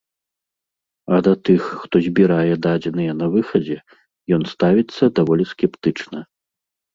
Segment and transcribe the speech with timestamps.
[1.17, 3.77] А да тых, хто збірае дадзеныя на выхадзе,
[4.39, 6.19] ён ставіцца даволі скептычна.